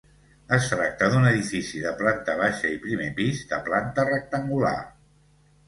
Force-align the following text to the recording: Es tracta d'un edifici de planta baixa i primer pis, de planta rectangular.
Es 0.55 0.69
tracta 0.69 1.09
d'un 1.15 1.27
edifici 1.31 1.83
de 1.83 1.91
planta 1.99 2.37
baixa 2.41 2.73
i 2.79 2.81
primer 2.87 3.11
pis, 3.21 3.45
de 3.55 3.63
planta 3.71 4.09
rectangular. 4.11 4.77